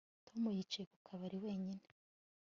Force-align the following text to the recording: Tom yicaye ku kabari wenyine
Tom 0.27 0.41
yicaye 0.57 0.85
ku 0.91 0.97
kabari 1.07 1.37
wenyine 1.45 1.85